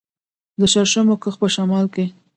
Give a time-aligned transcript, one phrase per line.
[0.59, 2.13] د شړشمو کښت په شمال کې دی.